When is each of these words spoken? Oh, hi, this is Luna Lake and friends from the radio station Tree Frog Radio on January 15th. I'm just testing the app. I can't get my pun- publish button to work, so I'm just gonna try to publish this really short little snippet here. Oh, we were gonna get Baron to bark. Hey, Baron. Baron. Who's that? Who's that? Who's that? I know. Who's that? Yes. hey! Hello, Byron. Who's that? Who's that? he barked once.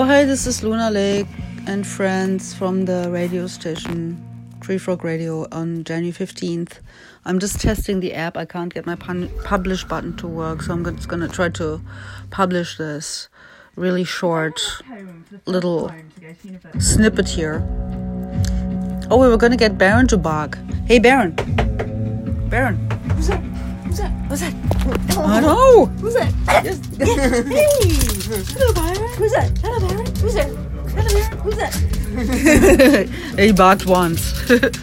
Oh, 0.00 0.04
hi, 0.04 0.24
this 0.24 0.46
is 0.46 0.62
Luna 0.62 0.92
Lake 0.92 1.26
and 1.66 1.84
friends 1.84 2.54
from 2.54 2.84
the 2.84 3.10
radio 3.10 3.48
station 3.48 4.16
Tree 4.60 4.78
Frog 4.78 5.02
Radio 5.02 5.48
on 5.50 5.82
January 5.82 6.12
15th. 6.12 6.74
I'm 7.24 7.40
just 7.40 7.60
testing 7.60 7.98
the 7.98 8.14
app. 8.14 8.36
I 8.36 8.44
can't 8.44 8.72
get 8.72 8.86
my 8.86 8.94
pun- 8.94 9.28
publish 9.42 9.82
button 9.82 10.16
to 10.18 10.28
work, 10.28 10.62
so 10.62 10.72
I'm 10.72 10.84
just 10.84 11.08
gonna 11.08 11.26
try 11.26 11.48
to 11.48 11.80
publish 12.30 12.78
this 12.78 13.28
really 13.74 14.04
short 14.04 14.60
little 15.46 15.92
snippet 16.78 17.28
here. 17.28 17.66
Oh, 19.10 19.18
we 19.20 19.26
were 19.26 19.36
gonna 19.36 19.56
get 19.56 19.78
Baron 19.78 20.06
to 20.06 20.16
bark. 20.16 20.58
Hey, 20.86 21.00
Baron. 21.00 21.34
Baron. 22.48 22.76
Who's 23.16 23.26
that? 23.26 23.40
Who's 23.88 23.98
that? 23.98 24.10
Who's 24.28 24.40
that? 24.42 24.54
I 25.18 25.40
know. 25.40 25.86
Who's 25.86 26.14
that? 26.14 26.32
Yes. 26.62 26.78
hey! 26.98 28.08
Hello, 28.28 28.72
Byron. 28.74 29.08
Who's 29.16 29.32
that? 29.32 29.58
Who's 31.48 31.56
that? 31.56 33.08
he 33.38 33.52
barked 33.52 33.86
once. 33.86 34.50